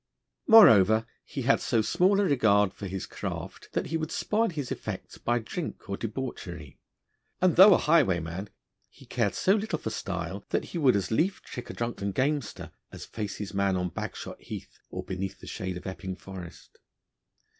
[0.47, 4.71] Moreover, he had so small a regard for his craft, that he would spoil his
[4.71, 6.79] effects by drink or debauchery;
[7.39, 8.49] and, though a highwayman,
[8.89, 12.71] he cared so little for style, that he would as lief trick a drunken gamester
[12.91, 16.79] as face his man on Bagshot Heath or beneath the shade of Epping Forest.